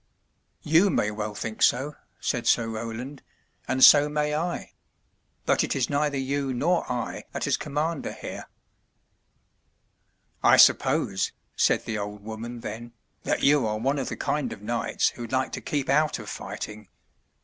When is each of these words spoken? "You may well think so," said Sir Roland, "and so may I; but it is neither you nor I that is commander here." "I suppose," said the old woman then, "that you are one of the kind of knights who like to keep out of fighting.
"You 0.63 0.89
may 0.89 1.11
well 1.11 1.35
think 1.35 1.61
so," 1.61 1.95
said 2.19 2.47
Sir 2.47 2.67
Roland, 2.67 3.21
"and 3.67 3.83
so 3.83 4.09
may 4.09 4.33
I; 4.35 4.73
but 5.45 5.63
it 5.63 5.75
is 5.75 5.91
neither 5.91 6.17
you 6.17 6.55
nor 6.55 6.91
I 6.91 7.25
that 7.33 7.45
is 7.45 7.55
commander 7.55 8.11
here." 8.11 8.49
"I 10.43 10.57
suppose," 10.57 11.33
said 11.55 11.85
the 11.85 11.99
old 11.99 12.23
woman 12.23 12.61
then, 12.61 12.93
"that 13.25 13.43
you 13.43 13.67
are 13.67 13.77
one 13.77 13.99
of 13.99 14.09
the 14.09 14.17
kind 14.17 14.51
of 14.51 14.63
knights 14.63 15.09
who 15.09 15.27
like 15.27 15.51
to 15.51 15.61
keep 15.61 15.87
out 15.87 16.17
of 16.17 16.27
fighting. 16.27 16.87